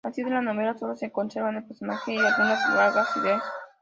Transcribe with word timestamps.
Así, 0.03 0.23
de 0.23 0.31
la 0.31 0.41
novela 0.41 0.73
sólo 0.75 0.95
se 0.95 1.11
conservan 1.11 1.57
el 1.57 1.63
personaje 1.63 2.15
y 2.15 2.17
algunas 2.17 2.73
vagas 2.75 3.15
ideas. 3.17 3.43